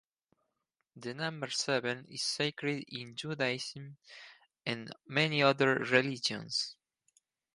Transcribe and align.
The 0.95 1.13
number 1.13 1.51
seven 1.51 2.07
is 2.09 2.23
sacred 2.23 2.85
in 2.87 3.15
Judaism 3.15 3.97
and 4.65 4.91
many 5.07 5.43
other 5.43 5.75
religions. 5.75 6.75